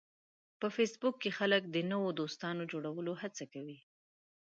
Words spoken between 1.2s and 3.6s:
کې خلک د نوو دوستانو جوړولو هڅه